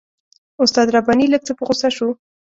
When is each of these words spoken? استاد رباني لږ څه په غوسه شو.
استاد 0.63 0.87
رباني 0.95 1.25
لږ 1.33 1.41
څه 1.47 1.53
په 1.57 1.63
غوسه 1.67 1.89
شو. 1.95 2.09